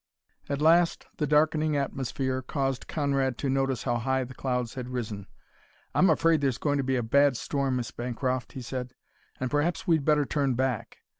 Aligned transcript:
At 0.49 0.63
last 0.63 1.05
the 1.17 1.27
darkening 1.27 1.77
atmosphere 1.77 2.41
caused 2.41 2.87
Conrad 2.87 3.37
to 3.37 3.51
notice 3.51 3.83
how 3.83 3.97
high 3.97 4.23
the 4.23 4.33
clouds 4.33 4.73
had 4.73 4.89
risen. 4.89 5.27
"I'm 5.93 6.09
afraid 6.09 6.41
there's 6.41 6.57
going 6.57 6.79
to 6.79 6.83
be 6.83 6.95
a 6.95 7.03
bad 7.03 7.37
storm, 7.37 7.75
Miss 7.75 7.91
Bancroft," 7.91 8.53
he 8.53 8.63
said, 8.63 8.95
"and 9.39 9.51
perhaps 9.51 9.85
we'd 9.85 10.03
better 10.03 10.25
turn 10.25 10.55
back. 10.55 11.03